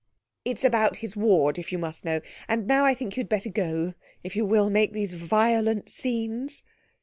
It's 0.43 0.63
about 0.63 0.97
his 1.05 1.15
ward, 1.15 1.59
if 1.59 1.71
you 1.71 1.77
must 1.77 2.03
know. 2.05 2.21
And 2.47 2.65
now 2.65 2.85
I 2.85 2.95
think 2.95 3.15
you'd 3.17 3.29
better 3.29 3.51
go, 3.51 3.93
if 4.23 4.35
you 4.35 4.45
will 4.47 4.71
make 4.71 4.93
these 4.93 5.13
violent 5.13 5.89
scenes.' 5.89 6.63